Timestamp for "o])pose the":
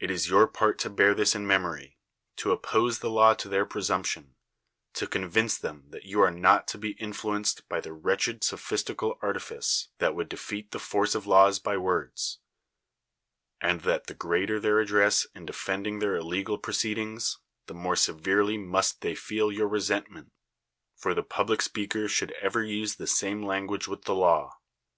2.56-3.10